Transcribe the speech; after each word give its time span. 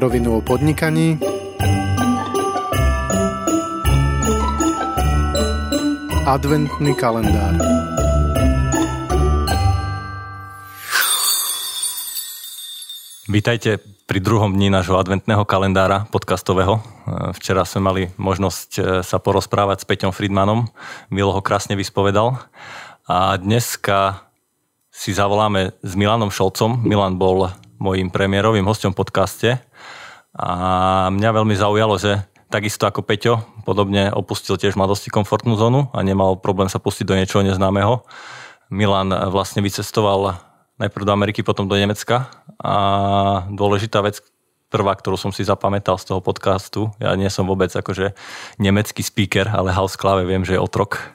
Rovinu 0.00 0.36
o 0.36 0.40
podnikaní 0.40 1.20
Adventný 6.24 6.96
kalendár 6.96 7.60
Vítajte 13.28 13.76
pri 14.08 14.24
druhom 14.24 14.56
dni 14.56 14.72
nášho 14.72 14.96
adventného 14.96 15.44
kalendára 15.44 16.08
podcastového. 16.08 16.80
Včera 17.36 17.68
sme 17.68 17.80
mali 17.84 18.02
možnosť 18.16 18.70
e, 18.80 18.80
sa 19.04 19.20
porozprávať 19.20 19.84
s 19.84 19.86
Peťom 19.86 20.16
Friedmanom. 20.16 20.64
Milo 21.12 21.36
ho 21.36 21.44
krásne 21.44 21.76
vyspovedal. 21.76 22.40
A 23.04 23.36
dneska 23.36 24.24
si 24.88 25.12
zavoláme 25.12 25.76
s 25.84 25.92
Milanom 25.92 26.32
Šolcom. 26.32 26.80
Milan 26.88 27.20
bol 27.20 27.52
mojim 27.80 28.12
premiérovým 28.12 28.68
hostom 28.68 28.92
v 28.92 29.00
podcaste. 29.00 29.50
A 30.34 31.10
mňa 31.10 31.30
veľmi 31.34 31.54
zaujalo, 31.58 31.98
že 31.98 32.22
takisto 32.50 32.86
ako 32.86 33.06
Peťo, 33.06 33.34
podobne 33.62 34.10
opustil 34.10 34.58
tiež 34.58 34.74
mladosti 34.74 35.08
komfortnú 35.08 35.54
zónu 35.54 35.86
a 35.94 36.02
nemal 36.02 36.34
problém 36.38 36.66
sa 36.66 36.82
pustiť 36.82 37.06
do 37.06 37.14
niečoho 37.14 37.46
neznámeho. 37.46 38.02
Milan 38.70 39.10
vlastne 39.30 39.62
vycestoval 39.62 40.38
najprv 40.78 41.06
do 41.06 41.12
Ameriky, 41.14 41.46
potom 41.46 41.70
do 41.70 41.78
Nemecka 41.78 42.30
a 42.58 42.74
dôležitá 43.50 44.02
vec, 44.02 44.22
prvá, 44.70 44.94
ktorú 44.94 45.18
som 45.18 45.34
si 45.34 45.42
zapamätal 45.42 45.98
z 45.98 46.14
toho 46.14 46.20
podcastu, 46.22 46.94
ja 47.02 47.14
nie 47.18 47.26
som 47.26 47.46
vôbec 47.46 47.70
akože 47.74 48.14
nemecký 48.62 49.02
speaker, 49.02 49.50
ale 49.50 49.74
House 49.74 49.98
Klave 49.98 50.22
viem, 50.22 50.46
že 50.46 50.54
je 50.54 50.62
otrok 50.62 51.10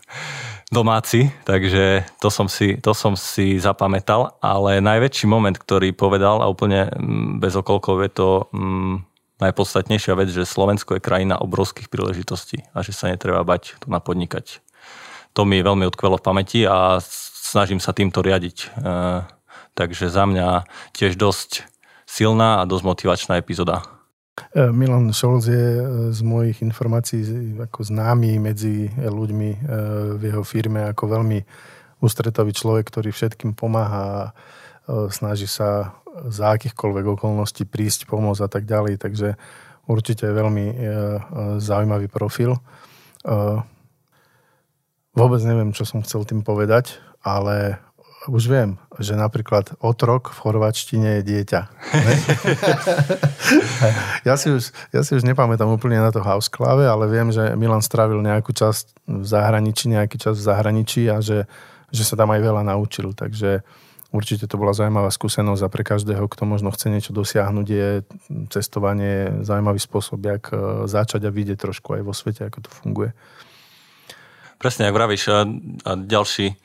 domáci, 0.67 1.32
takže 1.48 2.04
to 2.20 2.28
som, 2.28 2.52
si, 2.52 2.76
to 2.82 2.92
som 2.92 3.16
si 3.16 3.61
zapamätal, 3.61 4.36
ale 4.44 4.84
najväčší 4.84 5.26
moment, 5.30 5.56
ktorý 5.56 5.95
povedal 5.95 6.44
a 6.44 6.52
úplne 6.52 6.92
mm, 6.92 7.39
bez 7.39 7.56
okolkov 7.56 8.04
je 8.04 8.11
to 8.11 8.30
mm, 8.52 9.14
najpodstatnejšia 9.39 10.14
vec, 10.16 10.31
že 10.31 10.47
Slovensko 10.47 10.95
je 10.95 11.03
krajina 11.03 11.36
obrovských 11.36 11.91
príležitostí 11.91 12.64
a 12.72 12.80
že 12.86 12.95
sa 12.95 13.11
netreba 13.11 13.44
bať 13.44 13.75
tu 13.83 13.92
napodnikať. 13.92 14.64
To 15.36 15.44
mi 15.44 15.59
veľmi 15.59 15.83
odkvelo 15.92 16.16
v 16.16 16.25
pamäti 16.25 16.64
a 16.64 17.03
snažím 17.45 17.83
sa 17.83 17.92
týmto 17.92 18.23
riadiť. 18.23 18.58
E, 18.64 18.67
takže 19.75 20.08
za 20.08 20.23
mňa 20.23 20.64
tiež 20.95 21.19
dosť 21.19 21.67
silná 22.08 22.64
a 22.64 22.67
dosť 22.67 22.83
motivačná 22.88 23.33
epizóda. 23.36 23.83
E, 24.55 24.72
Milan 24.72 25.11
Scholz 25.11 25.52
je 25.52 25.67
e, 25.75 25.83
z 26.16 26.20
mojich 26.23 26.64
informácií 26.64 27.52
ako 27.59 27.83
známy 27.83 28.39
medzi 28.39 28.88
ľuďmi 28.95 29.49
v 30.16 30.22
jeho 30.23 30.44
firme 30.47 30.88
ako 30.88 31.03
veľmi 31.20 31.39
ústretový 31.99 32.55
človek, 32.55 32.88
ktorý 32.88 33.11
všetkým 33.11 33.52
pomáha 33.52 34.31
a 34.88 35.09
snaží 35.09 35.49
sa 35.49 35.97
za 36.31 36.55
akýchkoľvek 36.55 37.05
okolností 37.19 37.67
prísť, 37.67 38.08
pomôcť 38.08 38.41
a 38.45 38.49
tak 38.49 38.63
ďalej. 38.63 39.02
Takže 39.02 39.35
určite 39.85 40.25
veľmi 40.25 40.66
zaujímavý 41.61 42.08
profil. 42.09 42.58
Vôbec 45.16 45.41
neviem, 45.47 45.71
čo 45.71 45.88
som 45.88 46.03
chcel 46.03 46.27
tým 46.27 46.43
povedať, 46.43 46.99
ale 47.23 47.80
už 48.25 48.49
viem, 48.49 48.69
že 48.97 49.13
napríklad 49.13 49.77
otrok 49.81 50.33
v 50.33 50.41
chorvačtine 50.41 51.21
je 51.21 51.23
dieťa. 51.23 51.61
ja, 54.27 54.33
si 54.36 54.49
už, 54.49 54.73
ja 54.89 55.02
si 55.05 55.13
už 55.13 55.23
nepamätám 55.23 55.69
úplne 55.69 56.02
na 56.02 56.09
to 56.09 56.25
house 56.25 56.49
klave, 56.49 56.89
ale 56.89 57.05
viem, 57.05 57.30
že 57.30 57.53
Milan 57.53 57.86
strávil 57.86 58.21
nejakú 58.25 58.49
časť 58.49 59.05
v 59.05 59.25
zahraničí, 59.25 59.93
nejaký 59.93 60.17
čas 60.17 60.41
v 60.41 60.47
zahraničí 60.49 61.05
a 61.09 61.21
že, 61.21 61.45
že 61.93 62.03
sa 62.03 62.17
tam 62.17 62.33
aj 62.33 62.41
veľa 62.41 62.66
naučil. 62.66 63.13
Takže 63.13 63.61
určite 64.16 64.47
to 64.47 64.55
bola 64.55 64.71
zaujímavá 64.71 65.11
skúsenosť 65.11 65.61
a 65.61 65.70
pre 65.70 65.83
každého, 65.83 66.26
kto 66.31 66.48
možno 66.48 66.71
chce 66.71 66.87
niečo 66.87 67.11
dosiahnuť, 67.11 67.67
je 67.67 67.89
cestovanie 68.49 69.43
zaujímavý 69.43 69.77
spôsob, 69.83 70.23
jak 70.23 70.49
e, 70.49 70.87
začať 70.87 71.27
a 71.27 71.36
vidieť 71.36 71.59
trošku 71.59 71.99
aj 71.99 72.02
vo 72.02 72.15
svete, 72.15 72.48
ako 72.48 72.65
to 72.65 72.71
funguje. 72.71 73.11
Presne, 74.55 74.87
ak 74.87 74.95
vravíš. 74.95 75.23
A, 75.30 75.43
a 75.83 75.92
ďalší 75.99 76.55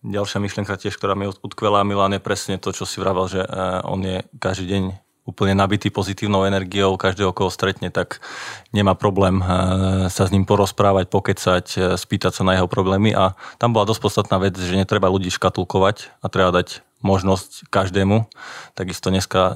Ďalšia 0.00 0.40
myšlienka 0.40 0.80
tiež, 0.80 0.96
ktorá 0.96 1.12
mi 1.12 1.28
utkvelá 1.28 1.84
Milan, 1.84 2.16
je 2.16 2.24
presne 2.24 2.56
to, 2.56 2.72
čo 2.72 2.88
si 2.88 2.96
vravel, 2.96 3.28
že 3.28 3.44
eh, 3.44 3.84
on 3.84 4.00
je 4.00 4.24
každý 4.40 4.66
deň 4.72 4.84
úplne 5.28 5.52
nabitý 5.52 5.92
pozitívnou 5.92 6.48
energiou, 6.48 6.96
každého, 6.96 7.36
koho 7.36 7.52
stretne, 7.52 7.92
tak 7.92 8.24
nemá 8.72 8.96
problém 8.96 9.44
eh, 9.44 10.08
sa 10.08 10.24
s 10.24 10.32
ním 10.32 10.48
porozprávať, 10.48 11.04
pokecať, 11.12 11.66
spýtať 12.00 12.32
sa 12.32 12.42
na 12.48 12.56
jeho 12.56 12.64
problémy 12.64 13.12
a 13.12 13.36
tam 13.60 13.76
bola 13.76 13.84
dosť 13.84 14.00
podstatná 14.00 14.40
vec, 14.40 14.56
že 14.56 14.72
netreba 14.72 15.12
ľudí 15.12 15.28
škatulkovať 15.28 16.16
a 16.24 16.26
treba 16.32 16.48
dať 16.48 16.80
možnosť 17.00 17.72
každému. 17.72 18.28
Takisto 18.76 19.08
dneska 19.08 19.40
e, 19.40 19.54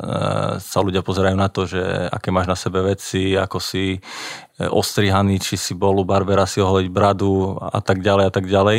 sa 0.64 0.78
ľudia 0.80 1.04
pozerajú 1.04 1.36
na 1.36 1.52
to, 1.52 1.68
že 1.68 1.80
aké 2.08 2.32
máš 2.32 2.48
na 2.48 2.56
sebe 2.56 2.80
veci, 2.80 3.36
ako 3.36 3.60
si 3.60 3.96
e, 3.96 4.00
ostrihaný, 4.64 5.40
či 5.40 5.60
si 5.60 5.76
bol 5.76 6.00
u 6.00 6.04
barbera 6.08 6.48
si 6.48 6.64
oholiť 6.64 6.88
bradu 6.88 7.60
a 7.60 7.84
tak 7.84 8.00
ďalej 8.00 8.24
a 8.24 8.32
tak 8.32 8.44
ďalej. 8.48 8.78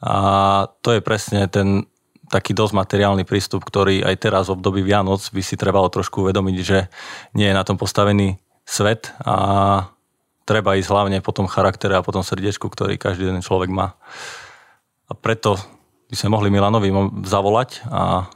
A 0.00 0.14
to 0.80 0.96
je 0.96 1.00
presne 1.04 1.44
ten 1.52 1.84
taký 2.26 2.56
dosť 2.56 2.74
materiálny 2.74 3.22
prístup, 3.22 3.62
ktorý 3.62 4.02
aj 4.02 4.16
teraz 4.18 4.50
v 4.50 4.58
období 4.58 4.82
Vianoc 4.82 5.22
by 5.30 5.42
si 5.44 5.54
trebalo 5.54 5.86
trošku 5.86 6.26
uvedomiť, 6.26 6.56
že 6.58 6.90
nie 7.38 7.46
je 7.46 7.54
na 7.54 7.62
tom 7.62 7.78
postavený 7.78 8.34
svet 8.66 9.14
a 9.22 9.36
treba 10.42 10.74
ísť 10.74 10.90
hlavne 10.90 11.18
po 11.22 11.30
tom 11.30 11.46
charaktere 11.46 11.94
a 11.94 12.02
po 12.02 12.10
tom 12.10 12.26
srdiečku, 12.26 12.66
ktorý 12.66 12.98
každý 12.98 13.30
jeden 13.30 13.46
človek 13.46 13.70
má. 13.70 13.94
A 15.06 15.14
preto 15.14 15.54
by 16.06 16.14
sme 16.14 16.28
mohli 16.32 16.48
Milanovi 16.54 16.90
zavolať 17.26 17.82
a 17.90 18.30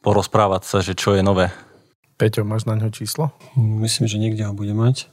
porozprávať 0.00 0.62
sa, 0.64 0.78
že 0.80 0.96
čo 0.96 1.16
je 1.16 1.22
nové. 1.24 1.52
Peťo, 2.16 2.46
máš 2.46 2.64
na 2.64 2.78
ňo 2.78 2.94
číslo? 2.94 3.34
Myslím, 3.58 4.06
že 4.06 4.20
niekde 4.20 4.46
ho 4.46 4.54
bude 4.54 4.72
mať. 4.72 5.10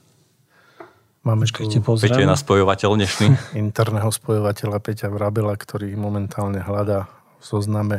Máme 1.22 1.46
tu 1.46 1.62
Peťo 1.62 2.18
je 2.18 2.26
na 2.26 2.34
spojovateľ 2.34 2.98
dnešný. 2.98 3.26
interného 3.64 4.10
spojovateľa 4.10 4.78
Peťa 4.82 5.08
Vrabela, 5.10 5.54
ktorý 5.54 5.94
momentálne 5.94 6.58
hľadá 6.58 7.06
v 7.38 7.42
zozname 7.46 7.98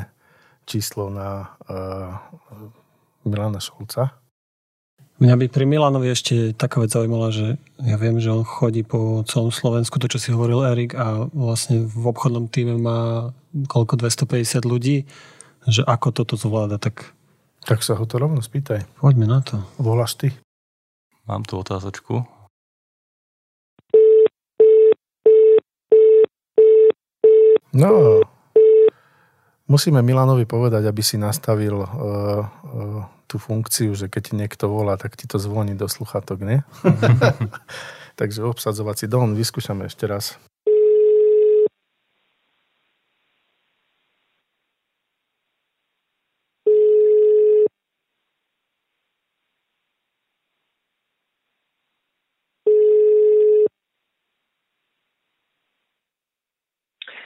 číslo 0.67 1.07
na 1.07 1.55
uh, 1.67 2.19
Milana 3.23 3.63
Šolca. 3.63 4.19
Mňa 5.23 5.35
by 5.39 5.45
pri 5.47 5.63
Milanovi 5.63 6.11
ešte 6.11 6.51
taká 6.51 6.83
vec 6.83 6.91
zaujímala, 6.91 7.31
že 7.31 7.55
ja 7.79 7.95
viem, 7.95 8.19
že 8.19 8.27
on 8.27 8.43
chodí 8.43 8.83
po 8.83 9.23
celom 9.23 9.55
Slovensku, 9.55 9.95
to 10.01 10.11
čo 10.11 10.19
si 10.19 10.35
hovoril 10.35 10.67
Erik, 10.67 10.91
a 10.99 11.23
vlastne 11.31 11.85
v 11.85 12.03
obchodnom 12.11 12.51
týme 12.51 12.75
má 12.75 13.31
koľko 13.53 14.01
250 14.01 14.65
ľudí, 14.65 15.05
že 15.69 15.85
ako 15.85 16.09
toto 16.11 16.35
zvláda, 16.35 16.81
tak... 16.81 17.13
Tak 17.63 17.79
sa 17.79 17.95
ho 17.95 18.03
to 18.03 18.19
rovno 18.19 18.43
spýtaj. 18.43 18.83
Poďme 18.99 19.29
na 19.29 19.39
to. 19.39 19.63
Voláš 19.79 20.19
ty? 20.19 20.35
Mám 21.23 21.47
tu 21.47 21.55
otázočku. 21.55 22.27
No, 27.73 28.21
musíme 29.65 30.05
Milanovi 30.05 30.45
povedať, 30.45 30.85
aby 30.85 31.01
si 31.01 31.17
nastavil 31.17 31.73
uh, 31.73 31.87
uh, 31.89 33.01
tú 33.25 33.41
funkciu, 33.41 33.97
že 33.97 34.11
keď 34.11 34.21
ti 34.21 34.33
niekto 34.37 34.69
volá, 34.69 34.93
tak 34.93 35.17
ti 35.17 35.25
to 35.25 35.41
zvoní 35.41 35.73
do 35.73 35.89
sluchatok, 35.89 36.43
nie? 36.45 36.61
Takže 38.19 38.45
obsadzovací 38.45 39.09
dom, 39.09 39.33
vyskúšame 39.33 39.89
ešte 39.89 40.05
raz. 40.05 40.37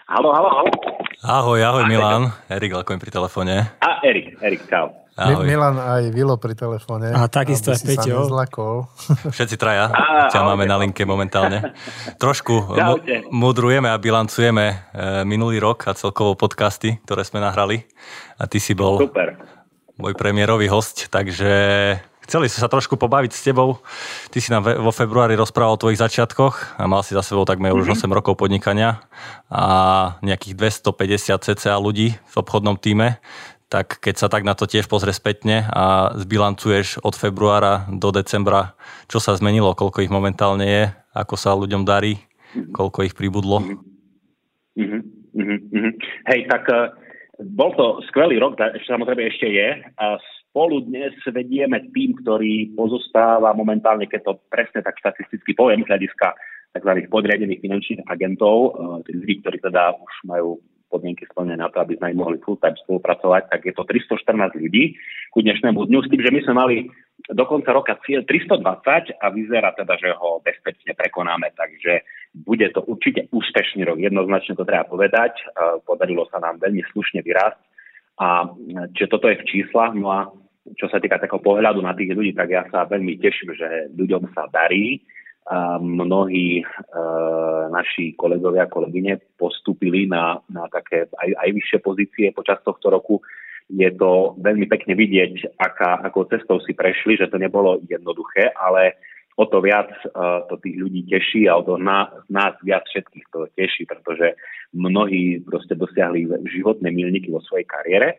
Halo, 0.08 0.32
halo, 0.32 0.48
halo. 0.48 0.72
Ahoj, 1.20 1.60
ahoj 1.60 1.84
Milan. 1.84 2.32
Erik 2.48 2.72
Lakoň 2.72 2.96
pri 2.96 3.12
telefóne. 3.12 3.76
A 3.84 4.00
Erik, 4.08 4.40
Erik, 4.40 4.64
čau. 4.72 4.96
Ahoj. 5.20 5.44
Milan 5.44 5.76
aj 5.76 6.16
Vilo 6.16 6.40
pri 6.40 6.56
telefóne. 6.56 7.12
A 7.12 7.28
takisto 7.28 7.76
aj 7.76 7.84
Peťo. 7.84 8.24
Všetci 9.36 9.60
traja 9.60 9.92
ťa 10.32 10.48
máme 10.48 10.64
na 10.64 10.80
linke 10.80 11.04
momentálne. 11.04 11.76
Trošku 12.24 12.56
mu- 12.72 13.04
mudrujeme 13.36 13.92
a 13.92 14.00
bilancujeme 14.00 14.66
e, 14.72 14.76
minulý 15.28 15.60
rok 15.60 15.92
a 15.92 15.98
celkovo 15.98 16.40
podcasty, 16.40 17.04
ktoré 17.04 17.28
sme 17.28 17.44
nahrali. 17.44 17.84
A 18.40 18.48
ty 18.48 18.64
si 18.64 18.72
bol 18.72 19.04
Super. 19.04 19.36
môj 20.00 20.16
premiérový 20.16 20.72
host, 20.72 21.12
takže 21.12 21.52
Chceli 22.28 22.52
sa 22.52 22.68
trošku 22.68 23.00
pobaviť 23.00 23.32
s 23.32 23.40
tebou. 23.40 23.80
Ty 24.28 24.38
si 24.44 24.52
nám 24.52 24.68
vo 24.68 24.92
februári 24.92 25.40
rozprával 25.40 25.80
o 25.80 25.82
tvojich 25.82 26.04
začiatkoch 26.04 26.76
a 26.76 26.84
mal 26.84 27.00
si 27.00 27.16
za 27.16 27.24
sebou 27.24 27.48
takmer 27.48 27.72
mm-hmm. 27.72 27.88
už 27.88 28.04
8 28.04 28.12
mhm. 28.12 28.16
rokov 28.20 28.36
podnikania 28.36 29.00
a 29.48 29.64
nejakých 30.20 30.60
250 30.60 31.40
cca 31.48 31.80
ľudí 31.80 32.20
v 32.20 32.36
obchodnom 32.36 32.76
týme. 32.76 33.24
Tak 33.72 34.04
keď 34.04 34.16
sa 34.20 34.28
tak 34.28 34.44
na 34.44 34.60
to 34.60 34.68
tiež 34.68 34.92
pozrie 34.92 35.16
spätne 35.16 35.72
a 35.72 36.12
zbilancuješ 36.20 37.00
od 37.00 37.16
februára 37.16 37.88
do 37.88 38.12
decembra, 38.12 38.76
čo 39.08 39.24
sa 39.24 39.36
zmenilo, 39.36 39.72
koľko 39.76 40.04
ich 40.04 40.12
momentálne 40.12 40.68
je, 40.68 40.84
ako 41.16 41.36
sa 41.40 41.56
ľuďom 41.56 41.88
darí, 41.88 42.20
koľko 42.76 43.08
ich 43.08 43.16
pribudlo? 43.16 43.64
Mm-hmm. 44.76 45.02
Mm-hmm. 45.32 45.92
Hej, 46.28 46.40
tak 46.52 46.64
uh, 46.72 46.92
bol 47.40 47.72
to 47.76 48.04
skvelý 48.12 48.40
rok, 48.40 48.60
ešte 48.60 48.88
samozrejme 48.88 49.24
ešte 49.32 49.48
je. 49.48 49.70
A 50.00 50.20
spolu 50.58 50.82
dnes 50.90 51.14
vedieme 51.30 51.86
tým, 51.94 52.18
ktorý 52.18 52.74
pozostáva 52.74 53.54
momentálne, 53.54 54.10
keď 54.10 54.26
to 54.26 54.34
presne 54.50 54.82
tak 54.82 54.98
štatisticky 54.98 55.54
poviem, 55.54 55.86
z 55.86 55.94
hľadiska 55.94 56.34
tzv. 56.74 57.06
podriadených 57.14 57.62
finančných 57.62 58.02
agentov, 58.10 58.74
tí 59.06 59.14
ľudí, 59.14 59.46
ktorí 59.46 59.62
teda 59.62 59.94
už 59.94 60.14
majú 60.26 60.58
podmienky 60.90 61.30
splnené 61.30 61.62
na 61.62 61.70
to, 61.70 61.78
aby 61.86 62.02
sme 62.02 62.18
mohli 62.18 62.42
full-time 62.42 62.74
spolupracovať, 62.74 63.54
tak 63.54 63.70
je 63.70 63.74
to 63.78 63.86
314 63.86 64.58
ľudí 64.58 64.98
ku 65.30 65.46
dnešnému 65.46 65.78
dňu, 65.78 66.00
s 66.02 66.10
tým, 66.10 66.26
že 66.26 66.34
my 66.34 66.40
sme 66.42 66.56
mali 66.58 66.76
do 67.30 67.44
konca 67.46 67.70
roka 67.78 67.94
cieľ 68.02 68.26
320 68.26 69.14
a 69.14 69.26
vyzerá 69.30 69.78
teda, 69.78 69.94
že 69.94 70.10
ho 70.18 70.42
bezpečne 70.42 70.98
prekonáme, 70.98 71.54
takže 71.54 72.02
bude 72.34 72.66
to 72.74 72.82
určite 72.82 73.30
úspešný 73.30 73.86
rok, 73.86 74.02
jednoznačne 74.02 74.58
to 74.58 74.66
treba 74.66 74.90
povedať. 74.90 75.38
Podarilo 75.86 76.26
sa 76.34 76.42
nám 76.42 76.58
veľmi 76.58 76.82
slušne 76.90 77.22
vyrásť 77.22 77.62
a 78.18 78.50
čiže 78.98 79.14
toto 79.14 79.30
je 79.30 79.38
v 79.38 79.48
číslach, 79.54 79.94
no 79.94 80.10
a 80.10 80.34
čo 80.76 80.92
sa 80.92 81.00
týka 81.00 81.22
takého 81.22 81.40
pohľadu 81.40 81.80
na 81.80 81.96
tých 81.96 82.12
ľudí, 82.12 82.36
tak 82.36 82.52
ja 82.52 82.68
sa 82.68 82.84
veľmi 82.90 83.16
teším, 83.22 83.56
že 83.56 83.94
ľuďom 83.96 84.34
sa 84.36 84.50
darí 84.52 85.00
a 85.48 85.80
mnohí 85.80 86.60
e, 86.60 86.64
naši 87.72 88.20
kolegovia 88.20 88.68
a 88.68 88.72
kolegyne 88.72 89.16
postúpili 89.40 90.04
na, 90.04 90.44
na 90.52 90.68
také 90.68 91.08
aj, 91.08 91.30
aj 91.40 91.50
vyššie 91.56 91.80
pozície 91.80 92.26
počas 92.36 92.60
tohto 92.68 92.92
roku. 92.92 93.24
Je 93.72 93.88
to 93.96 94.36
veľmi 94.44 94.68
pekne 94.68 95.00
vidieť, 95.00 95.56
aká, 95.56 96.04
akou 96.04 96.28
cestou 96.28 96.60
si 96.60 96.76
prešli, 96.76 97.16
že 97.16 97.32
to 97.32 97.40
nebolo 97.40 97.80
jednoduché, 97.88 98.52
ale 98.60 99.00
o 99.40 99.46
to 99.48 99.64
viac 99.64 99.88
uh, 100.12 100.44
to 100.50 100.60
tých 100.64 100.76
ľudí 100.82 101.04
teší 101.08 101.48
a 101.48 101.60
o 101.60 101.64
to 101.64 101.76
na, 101.80 102.12
nás 102.28 102.56
viac 102.64 102.84
všetkých 102.88 103.28
to 103.32 103.48
teší, 103.54 103.86
pretože 103.86 104.34
mnohí 104.72 105.44
proste 105.44 105.76
dosiahli 105.76 106.28
životné 106.48 106.90
milníky 106.92 107.30
vo 107.30 107.44
svojej 107.44 107.68
kariére 107.68 108.18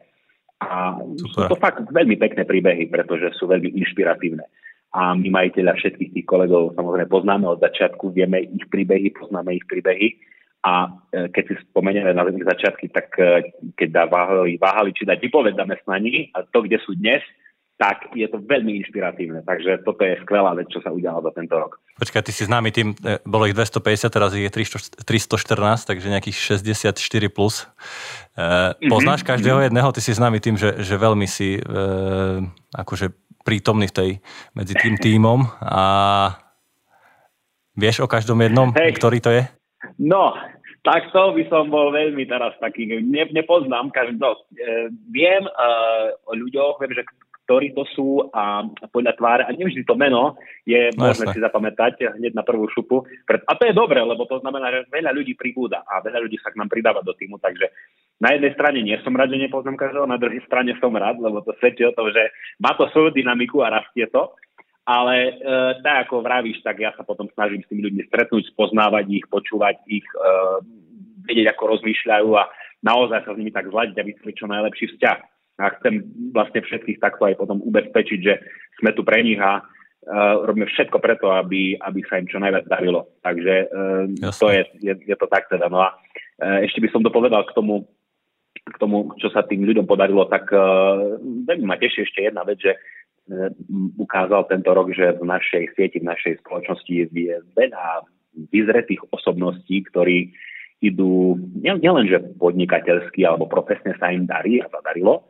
a 0.58 0.98
Super. 0.98 1.30
sú 1.30 1.40
to 1.54 1.56
fakt 1.58 1.86
veľmi 1.90 2.18
pekné 2.18 2.42
príbehy, 2.42 2.90
pretože 2.90 3.34
sú 3.38 3.46
veľmi 3.46 3.72
inšpiratívne 3.78 4.42
a 4.96 5.12
my 5.12 5.28
majiteľa 5.28 5.76
všetkých 5.76 6.10
tých 6.16 6.26
kolegov 6.26 6.72
samozrejme 6.72 7.12
poznáme 7.12 7.44
od 7.44 7.60
začiatku, 7.60 8.08
vieme 8.16 8.48
ich 8.48 8.64
príbehy, 8.72 9.12
poznáme 9.12 9.60
ich 9.60 9.64
príbehy 9.68 10.16
a 10.64 10.88
e, 11.12 11.28
keď 11.28 11.44
si 11.44 11.54
spomenieme 11.68 12.16
na 12.16 12.24
ich 12.24 12.48
začiatky, 12.48 12.88
tak 12.88 13.12
e, 13.20 13.52
keď 13.76 14.08
váhali, 14.08 14.56
váhali 14.56 14.96
či 14.96 15.04
dať 15.04 15.20
vypoved 15.20 15.60
zamestnaní 15.60 16.32
a 16.32 16.42
to, 16.48 16.64
kde 16.64 16.80
sú 16.80 16.96
dnes, 16.96 17.20
tak 17.78 18.10
je 18.10 18.26
to 18.26 18.42
veľmi 18.42 18.74
inšpiratívne. 18.82 19.46
Takže 19.46 19.86
toto 19.86 20.02
je 20.02 20.18
skvelá 20.26 20.50
vec, 20.58 20.66
čo 20.66 20.82
sa 20.82 20.90
udialo 20.90 21.22
za 21.22 21.30
tento 21.30 21.54
rok. 21.54 21.78
Počkaj, 22.02 22.26
ty 22.26 22.34
si 22.34 22.42
známy 22.42 22.74
tým, 22.74 22.98
e, 22.98 23.22
bolo 23.22 23.46
ich 23.46 23.54
250, 23.54 24.10
teraz 24.10 24.34
je 24.34 24.50
314, 24.50 25.86
takže 25.86 26.10
nejakých 26.10 26.58
64 26.58 26.98
plus. 27.30 27.70
mm-hmm. 28.34 28.90
Poznáš 28.90 29.22
každého 29.22 29.62
jedného, 29.62 29.94
ty 29.94 30.02
si 30.02 30.10
známy 30.10 30.42
tým, 30.42 30.58
že, 30.58 30.82
že 30.82 30.98
veľmi 30.98 31.30
si 31.30 31.58
e, 31.58 31.62
akože 32.74 33.14
prítomný 33.46 33.86
v 33.88 33.94
tej, 33.94 34.10
medzi 34.58 34.74
tým 34.74 34.98
tímom 34.98 35.46
a 35.62 35.84
vieš 37.78 38.02
o 38.02 38.10
každom 38.10 38.42
jednom, 38.42 38.74
hey. 38.74 38.90
ktorý 38.90 39.22
to 39.22 39.30
je? 39.30 39.46
No, 40.02 40.34
tak 40.82 41.10
to 41.14 41.34
by 41.34 41.42
som 41.46 41.70
bol 41.70 41.94
veľmi 41.94 42.26
teraz 42.26 42.54
taký, 42.58 42.86
ne, 42.86 43.24
nepoznám 43.30 43.94
každého. 43.94 44.34
E, 44.34 44.42
viem 45.10 45.46
e, 45.46 45.52
o 46.26 46.32
ľuďoch, 46.34 46.82
viem, 46.82 46.92
že 46.92 47.02
ktorí 47.48 47.72
to 47.72 47.88
sú 47.96 48.28
a 48.28 48.60
podľa 48.92 49.16
tváre, 49.16 49.42
a 49.48 49.56
nevždy 49.56 49.88
to 49.88 49.96
meno 49.96 50.36
je 50.68 50.92
no, 50.92 51.08
možné 51.08 51.32
si 51.32 51.40
zapamätať 51.40 52.20
hneď 52.20 52.36
na 52.36 52.44
prvú 52.44 52.68
šupu. 52.68 53.08
A 53.24 53.56
to 53.56 53.64
je 53.64 53.72
dobré, 53.72 54.04
lebo 54.04 54.28
to 54.28 54.36
znamená, 54.44 54.68
že 54.68 54.92
veľa 54.92 55.16
ľudí 55.16 55.32
pribúda 55.32 55.80
a 55.88 56.04
veľa 56.04 56.28
ľudí 56.28 56.36
sa 56.44 56.52
k 56.52 56.60
nám 56.60 56.68
pridáva 56.68 57.00
do 57.00 57.16
týmu, 57.16 57.40
takže 57.40 57.72
na 58.20 58.36
jednej 58.36 58.52
strane 58.52 58.84
nie 58.84 59.00
som 59.00 59.16
rád, 59.16 59.32
že 59.32 59.48
nepoznám 59.48 59.80
každého, 59.80 60.04
na 60.04 60.20
druhej 60.20 60.44
strane 60.44 60.76
som 60.76 60.92
rád, 60.92 61.16
lebo 61.24 61.40
to 61.40 61.56
svedčí 61.56 61.88
o 61.88 61.96
tom, 61.96 62.12
že 62.12 62.28
má 62.60 62.76
to 62.76 62.84
svoju 62.92 63.16
dynamiku 63.16 63.64
a 63.64 63.80
rastie 63.80 64.04
to. 64.12 64.28
Ale 64.88 65.14
e, 65.20 65.32
tak 65.84 66.08
ako 66.08 66.24
vravíš, 66.24 66.64
tak 66.64 66.80
ja 66.80 66.96
sa 66.96 67.04
potom 67.04 67.28
snažím 67.36 67.60
s 67.60 67.68
tými 67.68 67.84
ľuďmi 67.84 68.08
stretnúť, 68.08 68.48
spoznávať 68.52 69.04
ich, 69.20 69.24
počúvať 69.28 69.76
ich, 69.84 70.04
e, 70.04 70.24
vedieť, 71.28 71.52
ako 71.52 71.76
rozmýšľajú 71.76 72.28
a 72.36 72.48
naozaj 72.80 73.20
sa 73.24 73.36
s 73.36 73.38
nimi 73.38 73.52
tak 73.52 73.68
zladiť 73.68 73.96
a 74.00 74.08
vytvoriť 74.08 74.36
čo 74.36 74.48
najlepší 74.48 74.86
vzťah. 74.96 75.37
A 75.58 75.74
chcem 75.78 76.06
vlastne 76.30 76.62
všetkých 76.62 77.02
takto 77.02 77.26
aj 77.26 77.38
potom 77.38 77.58
ubezpečiť, 77.62 78.18
že 78.22 78.34
sme 78.78 78.94
tu 78.94 79.02
pre 79.02 79.22
nich 79.22 79.38
a 79.38 79.62
Uh, 80.08 80.40
robíme 80.46 80.64
všetko 80.72 81.04
preto, 81.04 81.28
aby, 81.28 81.76
aby 81.84 82.00
sa 82.08 82.16
im 82.16 82.24
čo 82.24 82.40
najviac 82.40 82.64
darilo. 82.64 83.12
Takže 83.20 83.54
uh, 83.68 84.32
to 84.40 84.48
je, 84.48 84.62
je, 84.80 84.94
je 85.04 85.16
to 85.18 85.26
tak 85.28 85.50
teda. 85.52 85.68
No 85.68 85.84
a 85.84 85.92
uh, 85.92 86.64
ešte 86.64 86.80
by 86.80 86.88
som 86.88 87.04
dopovedal 87.04 87.44
k 87.44 87.52
tomu, 87.52 87.84
k 88.56 88.76
tomu, 88.80 89.12
čo 89.20 89.28
sa 89.28 89.44
tým 89.44 89.68
ľuďom 89.68 89.84
podarilo, 89.84 90.24
tak 90.30 90.48
uh, 90.48 91.18
veľmi 91.20 91.66
ma 91.66 91.76
teší 91.76 92.08
ešte 92.08 92.24
jedna 92.24 92.40
vec, 92.46 92.56
že 92.56 92.72
uh, 92.72 93.52
ukázal 94.00 94.48
tento 94.48 94.72
rok, 94.72 94.96
že 94.96 95.12
v 95.12 95.28
našej 95.28 95.76
sieti, 95.76 96.00
v 96.00 96.08
našej 96.08 96.40
spoločnosti 96.40 96.88
je 97.12 97.36
veľa 97.52 98.08
vyzretých 98.48 99.02
osobností, 99.12 99.82
ktorí 99.92 100.32
idú 100.80 101.36
nielen, 101.58 102.06
že 102.08 102.22
podnikateľsky 102.38 103.28
alebo 103.28 103.44
profesne 103.50 103.92
sa 103.98 104.08
im 104.08 104.24
darí 104.24 104.62
a 104.62 104.72
zadarilo, 104.72 105.28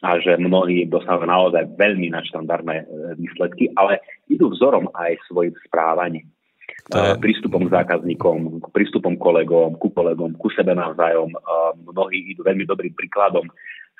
a 0.00 0.16
že 0.16 0.40
mnohí 0.40 0.88
dosahujú 0.88 1.28
naozaj 1.28 1.76
veľmi 1.76 2.08
nadštandardné 2.12 2.76
výsledky, 3.20 3.68
ale 3.76 4.00
idú 4.32 4.48
vzorom 4.48 4.88
aj 4.96 5.20
svojim 5.28 5.52
správaním 5.68 6.24
je... 6.88 7.20
prístupom 7.20 7.68
k 7.68 7.74
zákazníkom, 7.76 8.64
k 8.64 8.66
prístupom 8.72 9.14
kolegom, 9.20 9.76
ku 9.76 9.92
kolegom, 9.92 10.34
ku 10.40 10.48
sebe 10.56 10.72
navzájom. 10.72 11.36
Mnohí 11.84 12.32
idú 12.32 12.40
veľmi 12.42 12.64
dobrým 12.64 12.96
príkladom 12.96 13.44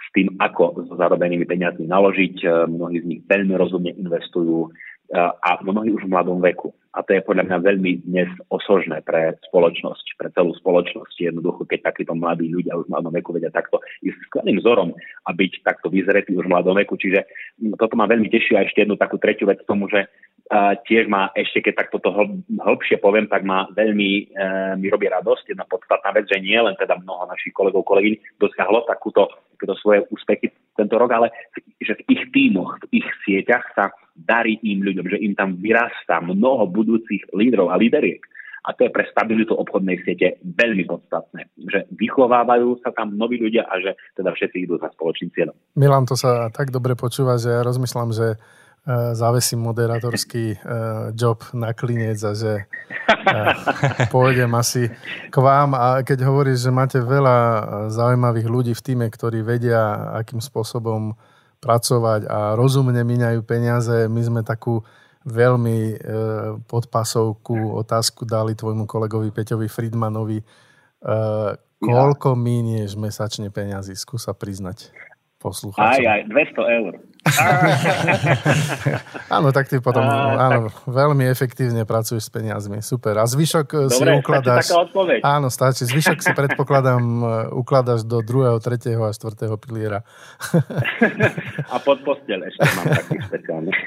s 0.01 0.07
tým, 0.17 0.33
ako 0.41 0.89
so 0.89 0.97
zarobenými 0.97 1.45
peniazmi 1.45 1.85
naložiť. 1.85 2.67
Mnohí 2.67 2.97
z 3.05 3.07
nich 3.07 3.21
veľmi 3.29 3.55
rozumne 3.61 3.93
investujú 3.95 4.73
a 5.15 5.59
mnohí 5.63 5.91
už 5.91 6.07
v 6.07 6.13
mladom 6.13 6.39
veku. 6.39 6.71
A 6.91 7.07
to 7.07 7.15
je 7.15 7.23
podľa 7.23 7.47
mňa 7.47 7.59
veľmi 7.63 7.93
dnes 8.03 8.31
osožné 8.51 8.99
pre 9.07 9.39
spoločnosť, 9.47 10.19
pre 10.19 10.27
celú 10.35 10.51
spoločnosť. 10.59 11.15
Jednoducho, 11.23 11.63
keď 11.63 11.95
takíto 11.95 12.19
mladí 12.19 12.51
ľudia 12.51 12.75
už 12.75 12.91
v 12.91 12.93
mladom 12.99 13.15
veku 13.15 13.31
vedia 13.31 13.55
takto 13.55 13.79
ísť 14.03 14.19
skvelým 14.27 14.59
vzorom 14.59 14.91
a 15.27 15.31
byť 15.31 15.63
takto 15.63 15.87
vyzretí 15.87 16.35
už 16.35 16.51
v 16.51 16.53
mladom 16.55 16.75
veku. 16.75 16.99
Čiže 16.99 17.31
toto 17.79 17.95
ma 17.95 18.11
veľmi 18.11 18.27
teší 18.27 18.59
a 18.59 18.67
ešte 18.67 18.83
jednu 18.83 18.99
takú 18.99 19.23
tretiu 19.23 19.47
vec 19.47 19.63
k 19.63 19.71
tomu, 19.71 19.87
že 19.87 20.11
uh, 20.51 20.75
tiež 20.83 21.07
má 21.07 21.31
ešte, 21.39 21.63
keď 21.63 21.87
takto 21.87 22.03
to 22.03 22.11
hl- 22.11 22.43
hĺbšie 22.59 22.99
poviem, 22.99 23.31
tak 23.31 23.47
má 23.47 23.71
veľmi, 23.71 24.35
uh, 24.35 24.75
mi 24.75 24.91
robí 24.91 25.07
radosť. 25.07 25.55
Jedna 25.55 25.71
podstatná 25.71 26.11
vec, 26.11 26.27
že 26.27 26.43
nie 26.43 26.59
len 26.59 26.75
teda 26.75 26.99
mnoho 26.99 27.31
našich 27.31 27.55
kolegov, 27.55 27.87
kolegyň 27.87 28.43
dosiahlo 28.43 28.83
takúto, 28.91 29.31
takúto 29.55 29.79
svoje 29.79 30.03
úspechy 30.11 30.51
tento 30.75 30.99
rok, 30.99 31.15
ale 31.15 31.31
že 31.79 31.95
v 32.03 32.19
ich 32.19 32.23
tímoch, 32.35 32.83
v 32.91 32.99
ich 32.99 33.09
sieťach 33.23 33.63
sa 33.79 33.95
darí 34.25 34.61
im 34.63 34.85
ľuďom, 34.85 35.07
že 35.09 35.19
im 35.21 35.33
tam 35.35 35.57
vyrastá 35.57 36.21
mnoho 36.21 36.69
budúcich 36.69 37.29
lídrov 37.33 37.73
a 37.73 37.81
líderiek. 37.81 38.21
A 38.61 38.77
to 38.77 38.85
je 38.85 38.93
pre 38.93 39.09
stabilitu 39.09 39.57
obchodnej 39.57 40.05
siete 40.05 40.37
veľmi 40.45 40.85
podstatné, 40.85 41.49
že 41.65 41.89
vychovávajú 41.97 42.85
sa 42.85 42.93
tam 42.93 43.17
noví 43.17 43.41
ľudia 43.41 43.65
a 43.65 43.81
že 43.81 43.97
teda 44.13 44.37
všetci 44.37 44.69
idú 44.69 44.77
za 44.77 44.93
spoločným 44.93 45.33
cieľom. 45.33 45.57
Milan, 45.81 46.05
to 46.05 46.13
sa 46.13 46.53
tak 46.53 46.69
dobre 46.69 46.93
počúva, 46.93 47.41
že 47.41 47.57
ja 47.57 47.65
rozmýšľam, 47.65 48.13
že 48.13 48.37
e, 48.37 48.39
závesím 49.17 49.65
moderátorský 49.65 50.45
e, 50.53 50.57
job 51.17 51.41
na 51.57 51.73
klinec 51.73 52.21
a 52.21 52.37
že 52.37 52.69
e, 53.09 53.33
pôjdem 54.15 54.53
asi 54.53 54.93
k 55.33 55.37
vám 55.41 55.73
a 55.73 56.05
keď 56.05 56.29
hovoríš, 56.29 56.69
že 56.69 56.71
máte 56.71 57.01
veľa 57.01 57.37
zaujímavých 57.89 58.45
ľudí 58.45 58.73
v 58.77 58.85
týme, 58.85 59.07
ktorí 59.09 59.41
vedia, 59.41 60.13
akým 60.21 60.45
spôsobom 60.45 61.17
pracovať 61.61 62.27
a 62.27 62.57
rozumne 62.57 63.01
míňajú 63.05 63.41
peniaze. 63.45 64.09
My 64.09 64.21
sme 64.25 64.41
takú 64.41 64.81
veľmi 65.29 65.79
e, 65.93 65.97
podpasovku 66.65 67.77
otázku 67.77 68.25
dali 68.25 68.57
tvojmu 68.57 68.89
kolegovi 68.89 69.29
Peťovi 69.29 69.69
Friedmanovi. 69.69 70.41
E, 70.41 70.45
koľko 71.81 72.33
ja. 72.33 72.41
mínieš 72.41 72.97
mesačne 72.97 73.53
peniazy? 73.53 73.93
Skúsa 73.93 74.33
priznať 74.33 74.89
poslucháčom. 75.41 76.01
Aj, 76.01 76.01
aj, 76.01 76.21
200 76.29 76.77
eur. 76.81 76.93
áno, 79.37 79.53
tak 79.53 79.69
ty 79.69 79.77
potom 79.77 80.01
a, 80.01 80.49
áno, 80.49 80.73
tak... 80.73 80.89
veľmi 80.89 81.29
efektívne 81.29 81.85
pracuješ 81.85 82.29
s 82.29 82.31
peniazmi. 82.33 82.81
Super. 82.81 83.21
A 83.21 83.29
zvyšok 83.29 83.69
eh, 83.77 83.79
Dobre, 83.93 83.93
si 83.93 84.21
ukladáš... 84.25 84.73
Áno, 85.21 85.53
stačí. 85.53 85.85
Zvyšok 85.85 86.25
si 86.25 86.33
predpokladám 86.33 87.05
eh, 87.05 87.53
ukladáš 87.53 88.09
do 88.09 88.25
druhého, 88.25 88.57
tretieho 88.65 89.05
a 89.05 89.13
štvrtého 89.13 89.61
piliera. 89.61 90.01
a 91.75 91.77
pod 91.85 92.01
postel 92.09 92.41
ešte 92.49 92.65
mám 92.65 92.85
taký 92.89 93.17
špeciálny. 93.29 93.71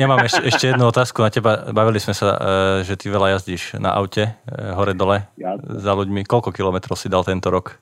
Ja 0.00 0.06
mám 0.06 0.22
ešte, 0.24 0.40
ešte 0.46 0.64
jednu 0.72 0.88
otázku 0.92 1.24
na 1.24 1.32
teba. 1.32 1.72
Bavili 1.72 1.96
sme 1.96 2.12
sa, 2.12 2.36
eh, 2.36 2.84
že 2.84 3.00
ty 3.00 3.08
veľa 3.08 3.40
jazdíš 3.40 3.80
na 3.80 3.96
aute, 3.96 4.36
hore-dole 4.52 5.32
za 5.64 5.92
ľuďmi. 5.96 6.28
Koľko 6.28 6.52
kilometrov 6.52 7.00
si 7.00 7.08
dal 7.08 7.24
tento 7.24 7.48
rok? 7.48 7.80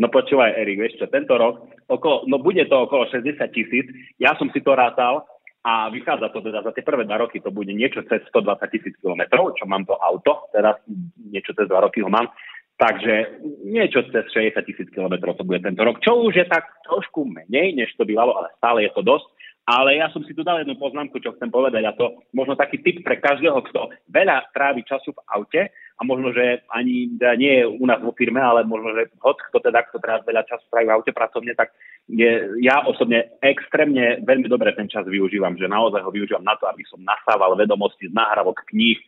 No 0.00 0.08
počúvaj, 0.08 0.56
Erik, 0.56 0.80
vieš 0.80 0.96
čo, 0.96 1.12
tento 1.12 1.36
rok, 1.36 1.68
okolo, 1.84 2.24
no 2.24 2.40
bude 2.40 2.64
to 2.64 2.88
okolo 2.88 3.04
60 3.04 3.36
tisíc, 3.52 3.86
ja 4.16 4.32
som 4.40 4.48
si 4.48 4.64
to 4.64 4.72
rátal 4.72 5.28
a 5.60 5.92
vychádza 5.92 6.32
to 6.32 6.40
teda 6.40 6.64
za 6.64 6.72
tie 6.72 6.80
prvé 6.80 7.04
dva 7.04 7.20
roky, 7.20 7.36
to 7.44 7.52
bude 7.52 7.68
niečo 7.68 8.00
cez 8.08 8.24
120 8.32 8.64
tisíc 8.72 8.96
kilometrov, 9.04 9.60
čo 9.60 9.68
mám 9.68 9.84
to 9.84 9.92
auto, 10.00 10.48
teraz 10.56 10.80
niečo 11.20 11.52
cez 11.52 11.68
dva 11.68 11.84
roky 11.84 12.00
ho 12.00 12.08
mám, 12.08 12.32
Takže 12.80 13.44
niečo 13.68 14.00
cez 14.08 14.24
60 14.32 14.56
tisíc 14.64 14.88
kilometrov 14.88 15.36
to 15.36 15.44
bude 15.44 15.60
tento 15.60 15.84
rok, 15.84 16.00
čo 16.00 16.16
už 16.16 16.32
je 16.32 16.46
tak 16.48 16.64
trošku 16.88 17.28
menej, 17.28 17.76
než 17.76 17.92
to 17.92 18.08
bývalo, 18.08 18.32
ale 18.32 18.48
stále 18.56 18.88
je 18.88 18.90
to 18.96 19.04
dosť. 19.04 19.28
Ale 19.68 20.00
ja 20.00 20.08
som 20.10 20.24
si 20.24 20.34
tu 20.34 20.42
dal 20.42 20.64
jednu 20.64 20.74
poznámku, 20.80 21.20
čo 21.20 21.36
chcem 21.36 21.52
povedať, 21.52 21.84
a 21.86 21.94
to 21.94 22.24
možno 22.34 22.56
taký 22.58 22.80
tip 22.80 23.04
pre 23.04 23.20
každého, 23.20 23.60
kto 23.70 23.92
veľa 24.10 24.50
trávi 24.50 24.82
času 24.82 25.14
v 25.14 25.22
aute 25.30 25.62
a 25.70 26.00
možno, 26.02 26.32
že 26.32 26.64
ani 26.72 27.12
teda 27.20 27.34
nie 27.36 27.52
je 27.60 27.64
u 27.68 27.84
nás 27.84 28.00
vo 28.00 28.16
firme, 28.16 28.40
ale 28.40 28.64
možno, 28.64 28.96
že 28.96 29.12
hod, 29.20 29.36
kto 29.52 29.60
teda, 29.60 29.84
kto 29.86 30.00
teraz 30.00 30.24
veľa 30.24 30.42
času 30.48 30.64
trávi 30.72 30.86
v 30.88 30.94
aute 30.96 31.12
pracovne, 31.12 31.52
tak 31.54 31.76
je, 32.08 32.56
ja 32.64 32.82
osobne 32.88 33.36
extrémne 33.44 34.24
veľmi 34.24 34.48
dobre 34.50 34.74
ten 34.74 34.88
čas 34.88 35.06
využívam, 35.06 35.54
že 35.54 35.70
naozaj 35.70 36.02
ho 36.02 36.10
využívam 36.10 36.42
na 36.42 36.56
to, 36.58 36.66
aby 36.66 36.82
som 36.88 36.98
nasával 37.04 37.54
vedomosti 37.54 38.10
z 38.10 38.16
náhrávok 38.16 38.64
kníh, 38.72 38.98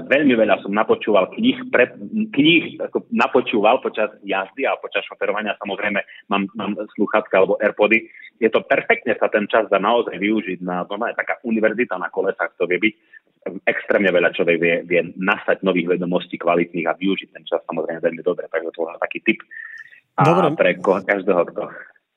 veľmi 0.00 0.34
veľa 0.38 0.62
som 0.62 0.72
napočúval 0.72 1.28
knih, 1.34 1.68
pre, 1.68 1.92
knih 2.32 2.80
ako 2.80 3.04
napočúval 3.12 3.82
počas 3.82 4.08
jazdy 4.22 4.64
a 4.64 4.78
počas 4.78 5.04
šoferovania, 5.04 5.58
samozrejme 5.58 6.00
mám, 6.30 6.48
mám 6.56 6.72
sluchátka 6.96 7.42
alebo 7.42 7.58
Airpody. 7.58 8.08
Je 8.40 8.48
to 8.48 8.64
perfektne 8.64 9.12
sa 9.18 9.28
ten 9.28 9.44
čas 9.50 9.68
dá 9.68 9.82
naozaj 9.82 10.16
využiť 10.16 10.62
na, 10.62 10.86
to 10.86 10.96
je 10.96 11.18
taká 11.18 11.42
univerzita 11.42 11.98
na 11.98 12.08
kolesách, 12.08 12.56
to 12.56 12.64
vie 12.70 12.78
byť. 12.78 12.94
Extrémne 13.66 14.14
veľa 14.14 14.30
človek 14.30 14.56
vie, 14.56 14.74
vie 14.86 15.02
nasať 15.18 15.66
nových 15.66 15.98
vedomostí 15.98 16.38
kvalitných 16.38 16.86
a 16.86 16.94
využiť 16.94 17.28
ten 17.34 17.42
čas 17.42 17.58
samozrejme 17.66 17.98
veľmi 17.98 18.22
dobre, 18.22 18.46
takže 18.46 18.70
to 18.70 18.86
je 18.86 19.02
taký 19.02 19.18
tip 19.26 19.40
a 20.12 20.28
Dobre. 20.28 20.52
pre 20.60 20.72
každého, 20.76 21.42
kto 21.48 21.62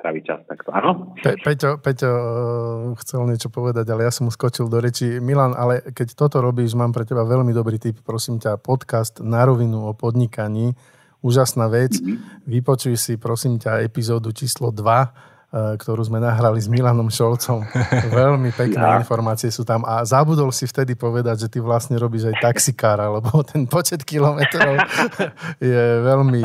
trávi 0.05 0.21
čas 0.21 0.45
takto. 0.45 0.69
Áno? 0.69 1.17
Pe- 1.17 1.41
Peťo, 1.41 1.81
Peťo 1.81 2.11
uh, 2.13 2.93
chcel 3.01 3.25
niečo 3.25 3.49
povedať, 3.49 3.89
ale 3.89 4.05
ja 4.05 4.13
som 4.13 4.29
mu 4.29 4.31
skočil 4.31 4.69
do 4.69 4.77
reči. 4.77 5.17
Milan, 5.17 5.57
ale 5.57 5.81
keď 5.81 6.13
toto 6.13 6.45
robíš, 6.45 6.77
mám 6.77 6.93
pre 6.93 7.09
teba 7.09 7.25
veľmi 7.25 7.49
dobrý 7.49 7.81
tip. 7.81 8.05
Prosím 8.05 8.37
ťa, 8.37 8.61
podcast 8.61 9.17
na 9.25 9.41
rovinu 9.49 9.89
o 9.89 9.97
podnikaní. 9.97 10.77
Úžasná 11.25 11.65
vec. 11.65 11.97
Mm-hmm. 11.97 12.45
Vypočuj 12.45 12.95
si, 13.01 13.17
prosím 13.17 13.57
ťa, 13.57 13.81
epizódu 13.81 14.29
číslo 14.29 14.69
2 14.69 14.77
uh, 14.77 15.34
ktorú 15.53 16.01
sme 16.03 16.19
nahrali 16.19 16.59
s 16.59 16.67
Milanom 16.67 17.07
Šolcom. 17.07 17.63
Veľmi 18.11 18.51
pekné 18.51 18.81
ja. 18.81 18.99
informácie 18.99 19.47
sú 19.53 19.63
tam. 19.63 19.87
A 19.87 20.03
zabudol 20.03 20.51
si 20.51 20.67
vtedy 20.67 20.97
povedať, 20.97 21.47
že 21.47 21.51
ty 21.51 21.63
vlastne 21.63 21.95
robíš 21.95 22.33
aj 22.33 22.51
taxikára, 22.51 23.07
lebo 23.07 23.45
ten 23.45 23.63
počet 23.69 24.03
kilometrov 24.03 24.75
je 25.63 25.83
veľmi 26.03 26.41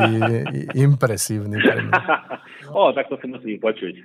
impresívny 0.77 1.57
pre 1.59 1.81
mňa. 1.87 2.01
O, 2.71 2.87
tak 2.95 3.11
to 3.11 3.19
si 3.19 3.27
musí 3.27 3.59
počuť. 3.59 3.99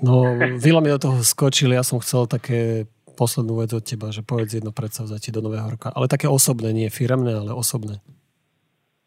No, 0.00 0.24
Vila 0.56 0.80
mi 0.80 0.88
do 0.88 0.96
toho 0.96 1.20
skočil, 1.20 1.76
ja 1.76 1.84
som 1.84 2.00
chcel 2.00 2.24
také 2.24 2.88
poslednú 3.18 3.60
vec 3.60 3.68
od 3.76 3.84
teba, 3.84 4.08
že 4.08 4.24
povedz 4.24 4.56
jedno 4.56 4.72
predsavzatie 4.72 5.28
do 5.28 5.44
nového 5.44 5.76
roka. 5.76 5.92
Ale 5.92 6.08
také 6.08 6.24
osobné, 6.24 6.72
nie 6.72 6.88
firemné, 6.88 7.36
ale 7.36 7.52
osobné. 7.52 8.00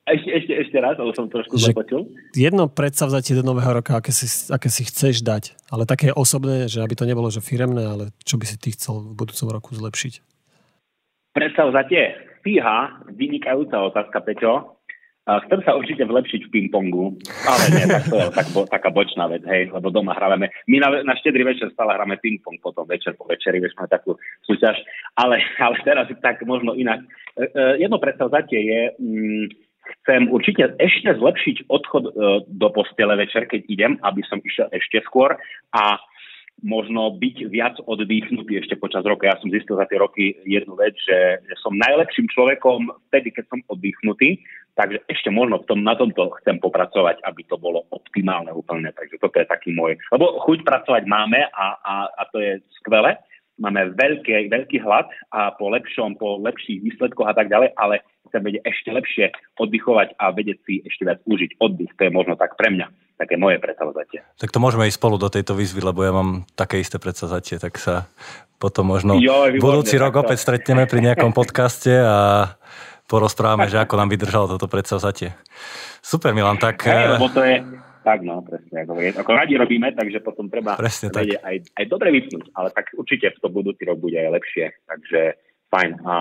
Ešte, 0.06 0.30
ešte, 0.52 0.68
ešte 0.68 0.78
raz, 0.84 1.00
ale 1.00 1.16
som 1.16 1.32
trošku 1.32 1.56
že 1.56 1.72
započul. 1.72 2.12
Jedno 2.36 2.68
predsavzatie 2.68 3.40
do 3.40 3.48
nového 3.48 3.80
roka, 3.80 3.96
aké 3.96 4.12
si, 4.12 4.28
aké 4.52 4.68
si 4.68 4.84
chceš 4.84 5.24
dať, 5.24 5.56
ale 5.72 5.88
také 5.88 6.12
osobné, 6.12 6.68
že 6.68 6.84
aby 6.84 6.94
to 7.00 7.08
nebolo 7.08 7.32
že 7.32 7.40
firemné, 7.40 7.88
ale 7.88 8.04
čo 8.28 8.36
by 8.36 8.44
si 8.44 8.60
ty 8.60 8.76
chcel 8.76 9.00
v 9.00 9.16
budúcom 9.16 9.48
roku 9.48 9.72
zlepšiť? 9.72 10.14
Predsavzatie. 11.32 12.28
Fíha, 12.44 13.08
vynikajúca 13.16 13.80
otázka, 13.88 14.20
Peťo. 14.26 14.82
Chcem 15.22 15.62
sa 15.62 15.78
určite 15.78 16.02
vlepšiť 16.02 16.50
v 16.50 16.52
ping-pongu, 16.52 17.14
ale 17.46 17.64
nie, 17.78 17.86
tak 17.86 18.10
to 18.10 18.18
je 18.18 18.28
tak, 18.34 18.48
bo, 18.58 18.66
taká 18.66 18.90
bočná 18.90 19.30
vec, 19.30 19.46
hej, 19.46 19.70
lebo 19.70 19.94
doma 19.94 20.18
hrávame. 20.18 20.50
My 20.66 20.82
na, 20.82 21.06
na 21.06 21.14
štedrý 21.14 21.46
večer 21.46 21.70
stále 21.78 21.94
hráme 21.94 22.18
ping-pong, 22.18 22.58
potom 22.58 22.90
večer 22.90 23.14
po 23.14 23.30
večeri, 23.30 23.62
vieš, 23.62 23.78
máme 23.78 23.94
takú 23.94 24.18
súťaž, 24.50 24.82
ale, 25.14 25.38
ale 25.62 25.78
teraz 25.86 26.10
tak 26.26 26.42
možno 26.42 26.74
inak. 26.74 27.06
E, 27.38 27.48
e, 27.48 27.86
jedno 27.86 28.02
predstavzatie 28.02 28.60
je, 28.66 28.82
mm, 28.98 29.46
chcem 30.02 30.30
určite 30.30 30.78
ešte 30.78 31.14
zlepšiť 31.18 31.68
odchod 31.70 32.04
e, 32.08 32.12
do 32.48 32.68
postele 32.70 33.16
večer, 33.18 33.46
keď 33.50 33.62
idem, 33.68 33.92
aby 34.06 34.22
som 34.30 34.42
išiel 34.42 34.70
ešte 34.74 35.02
skôr 35.06 35.38
a 35.74 35.98
možno 36.62 37.18
byť 37.18 37.38
viac 37.50 37.76
oddychnutý 37.90 38.62
ešte 38.62 38.78
počas 38.78 39.02
roka. 39.02 39.26
Ja 39.26 39.38
som 39.42 39.50
zistil 39.50 39.76
za 39.76 39.90
tie 39.90 39.98
roky 39.98 40.38
jednu 40.46 40.78
vec, 40.78 40.94
že, 41.02 41.42
som 41.58 41.74
najlepším 41.74 42.30
človekom 42.30 42.92
vtedy, 43.10 43.34
keď 43.34 43.46
som 43.50 43.60
oddychnutý, 43.66 44.42
takže 44.78 45.02
ešte 45.10 45.34
možno 45.34 45.62
v 45.62 45.68
tom, 45.68 45.80
na 45.82 45.98
tomto 45.98 46.32
chcem 46.42 46.62
popracovať, 46.62 47.22
aby 47.26 47.42
to 47.50 47.58
bolo 47.58 47.90
optimálne 47.90 48.54
úplne. 48.54 48.94
Takže 48.94 49.18
toto 49.18 49.42
je 49.42 49.50
taký 49.50 49.74
môj... 49.74 49.98
Lebo 50.14 50.38
chuť 50.46 50.62
pracovať 50.62 51.04
máme 51.10 51.50
a, 51.50 51.66
a, 51.82 51.94
a 52.14 52.22
to 52.30 52.38
je 52.40 52.62
skvelé. 52.78 53.18
Máme 53.62 53.94
veľký, 53.94 54.50
veľký 54.50 54.82
hlad 54.82 55.10
a 55.34 55.54
po 55.54 55.70
lepšom, 55.70 56.18
po 56.18 56.42
lepších 56.42 56.82
výsledkoch 56.82 57.30
a 57.30 57.36
tak 57.38 57.50
ďalej, 57.50 57.74
ale 57.78 58.02
chcem 58.30 58.42
vedieť 58.42 58.64
ešte 58.66 58.90
lepšie 58.94 59.26
oddychovať 59.58 60.18
a 60.20 60.30
vedieť 60.36 60.58
si 60.68 60.74
ešte 60.86 61.04
viac 61.08 61.20
užiť 61.26 61.58
oddych. 61.58 61.92
To 61.98 62.02
je 62.06 62.12
možno 62.12 62.34
tak 62.38 62.60
pre 62.60 62.70
mňa 62.70 62.88
také 63.18 63.38
moje 63.38 63.62
predsavzatie. 63.62 64.26
Tak 64.42 64.50
to 64.50 64.58
môžeme 64.58 64.90
ísť 64.90 64.98
spolu 64.98 65.22
do 65.22 65.30
tejto 65.30 65.54
výzvy, 65.54 65.82
lebo 65.86 66.02
ja 66.02 66.10
mám 66.10 66.50
také 66.58 66.82
isté 66.82 66.98
predsavzatie, 66.98 67.62
tak 67.62 67.78
sa 67.78 68.10
potom 68.58 68.90
možno 68.90 69.18
jo, 69.18 69.50
výborné, 69.50 69.62
budúci 69.62 69.98
rok 69.98 70.22
opäť 70.22 70.42
stretneme 70.42 70.90
pri 70.90 71.02
nejakom 71.06 71.34
podcaste 71.34 71.94
a 71.94 72.58
porozprávame, 73.06 73.70
že 73.70 73.82
ako 73.82 73.98
nám 73.98 74.10
vydržalo 74.10 74.46
toto 74.58 74.66
predsavzatie. 74.66 75.34
Super, 76.02 76.34
Milan, 76.34 76.58
tak... 76.58 76.82
Hey, 76.82 77.14
lebo 77.14 77.30
to 77.30 77.46
je, 77.46 77.62
tak 78.02 78.26
no, 78.26 78.42
presne. 78.42 78.82
Ako, 78.82 78.98
ako 78.98 79.32
radi 79.38 79.54
robíme, 79.54 79.94
takže 79.94 80.26
potom 80.26 80.50
treba 80.50 80.74
presne 80.74 81.14
tak. 81.14 81.30
aj, 81.38 81.56
aj 81.78 81.86
dobre 81.86 82.10
vypnúť, 82.10 82.54
ale 82.58 82.74
tak 82.74 82.90
určite 82.98 83.34
v 83.34 83.38
to 83.38 83.48
budúci 83.54 83.86
rok 83.86 84.02
bude 84.02 84.18
aj 84.18 84.34
lepšie. 84.34 84.66
Takže 84.90 85.20
fajn. 85.70 85.92
A 86.02 86.14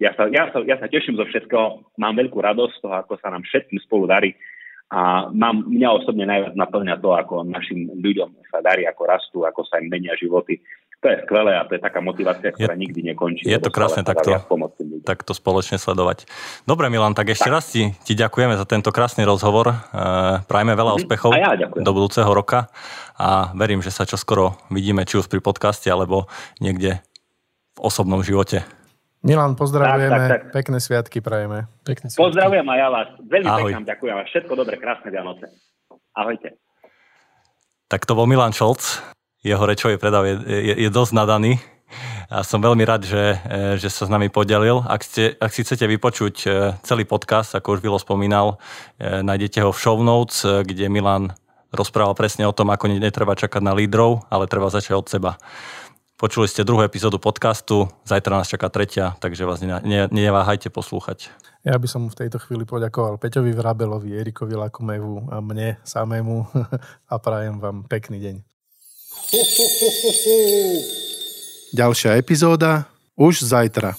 ja, 0.00 0.12
sa, 0.16 0.28
ja, 0.28 0.50
sa, 0.50 0.58
ja 0.64 0.76
sa 0.80 0.86
teším 0.88 1.16
zo 1.18 1.24
všetkého, 1.28 1.94
mám 2.00 2.14
veľkú 2.16 2.38
radosť 2.40 2.74
z 2.78 2.80
toho, 2.82 2.94
ako 3.00 3.12
sa 3.20 3.28
nám 3.32 3.42
všetkým 3.44 3.80
spolu 3.84 4.08
darí 4.08 4.32
a 4.92 5.32
mám, 5.32 5.64
mňa 5.64 5.88
osobne 5.90 6.28
najviac 6.28 6.54
naplňa 6.54 7.00
to, 7.00 7.10
ako 7.16 7.42
našim 7.42 7.88
ľuďom 7.98 8.36
sa 8.52 8.60
darí, 8.60 8.84
ako 8.84 9.02
rastú, 9.08 9.38
ako 9.42 9.64
sa 9.64 9.80
im 9.80 9.88
menia 9.88 10.12
životy. 10.14 10.60
To 11.02 11.10
je 11.12 11.20
skvelé 11.26 11.52
a 11.52 11.66
to 11.68 11.76
je 11.76 11.82
taká 11.84 12.00
motivácia, 12.00 12.48
ktorá 12.48 12.72
je, 12.72 12.80
nikdy 12.80 13.12
nekončí. 13.12 13.44
Je 13.44 13.60
to 13.60 13.68
krásne 13.68 14.06
takto, 14.06 14.40
takto 15.04 15.32
spoločne 15.36 15.76
sledovať. 15.76 16.24
Dobre 16.64 16.88
Milan, 16.88 17.12
tak 17.12 17.28
ešte 17.32 17.52
tak. 17.52 17.56
raz 17.60 17.64
ti, 17.68 17.92
ti 18.08 18.16
ďakujeme 18.16 18.56
za 18.56 18.64
tento 18.64 18.88
krásny 18.88 19.28
rozhovor. 19.28 19.68
E, 19.68 19.76
prajme 20.48 20.72
veľa 20.72 20.92
mhm. 20.94 20.98
úspechov 21.02 21.30
ja 21.36 21.52
do 21.58 21.90
budúceho 21.92 22.30
roka 22.32 22.72
a 23.20 23.52
verím, 23.52 23.84
že 23.84 23.92
sa 23.92 24.08
čoskoro 24.08 24.56
vidíme 24.72 25.04
či 25.04 25.20
už 25.20 25.28
pri 25.28 25.44
podcaste 25.44 25.92
alebo 25.92 26.30
niekde 26.62 27.04
v 27.76 27.80
osobnom 27.84 28.24
živote. 28.24 28.64
Milan, 29.24 29.56
pozdravujeme, 29.56 30.12
tak, 30.12 30.28
tak, 30.28 30.28
tak. 30.28 30.52
pekné 30.52 30.78
sviatky 30.84 31.18
prajeme. 31.24 31.64
Pekné 31.80 32.12
sviatky. 32.12 32.20
Pozdravujem 32.28 32.66
aj 32.68 32.78
ja 32.78 32.88
vás. 32.92 33.08
Veľmi 33.24 33.48
Ahoj. 33.48 33.60
pekne 33.72 33.84
ďakujem. 33.88 34.14
Všetko 34.28 34.52
dobre, 34.52 34.74
krásne 34.76 35.08
Vianoce. 35.08 35.48
Ahojte. 36.12 36.60
Tak 37.88 38.04
to 38.04 38.12
bol 38.12 38.28
Milan 38.28 38.52
Šolc. 38.52 39.00
Jeho 39.40 39.64
rečový 39.64 39.96
predav 39.96 40.28
je, 40.28 40.36
je, 40.44 40.74
je 40.76 40.90
dosť 40.92 41.12
nadaný. 41.16 41.56
A 42.28 42.44
som 42.44 42.60
veľmi 42.60 42.84
rád, 42.84 43.08
že, 43.08 43.40
e, 43.44 43.80
že 43.80 43.88
sa 43.88 44.04
s 44.04 44.10
nami 44.12 44.28
podelil. 44.28 44.84
Ak, 44.84 45.04
ste, 45.04 45.36
ak 45.40 45.52
si 45.52 45.64
chcete 45.64 45.88
vypočuť 45.88 46.36
e, 46.44 46.48
celý 46.84 47.04
podcast, 47.08 47.56
ako 47.56 47.78
už 47.78 47.80
Vilo 47.80 48.00
spomínal, 48.00 48.60
e, 49.00 49.24
nájdete 49.24 49.64
ho 49.64 49.72
v 49.72 49.80
show 49.80 49.96
notes, 50.00 50.44
kde 50.44 50.88
Milan 50.92 51.32
rozprával 51.72 52.16
presne 52.16 52.44
o 52.48 52.54
tom, 52.56 52.70
ako 52.70 52.92
netreba 52.92 53.36
čakať 53.36 53.60
na 53.60 53.74
lídrov, 53.76 54.24
ale 54.30 54.48
treba 54.48 54.72
začať 54.72 54.94
od 54.94 55.06
seba. 55.10 55.36
Počuli 56.24 56.48
ste 56.48 56.64
druhú 56.64 56.80
epizódu 56.80 57.20
podcastu, 57.20 57.84
zajtra 58.08 58.40
nás 58.40 58.48
čaká 58.48 58.72
tretia, 58.72 59.12
takže 59.20 59.44
vás 59.44 59.60
ne, 59.60 59.76
ne, 59.84 60.08
neváhajte 60.08 60.72
poslúchať. 60.72 61.28
Ja 61.68 61.76
by 61.76 61.84
som 61.84 62.08
v 62.08 62.16
tejto 62.16 62.40
chvíli 62.40 62.64
poďakoval 62.64 63.20
Peťovi 63.20 63.52
Vrabelovi, 63.52 64.16
Erikovi 64.16 64.56
Lakomevu 64.56 65.28
a 65.28 65.44
mne 65.44 65.76
samému 65.84 66.48
a 67.12 67.14
prajem 67.20 67.60
vám 67.60 67.84
pekný 67.84 68.24
deň. 68.24 68.34
Ďalšia 71.76 72.16
epizóda 72.16 72.88
už 73.20 73.44
zajtra. 73.44 73.92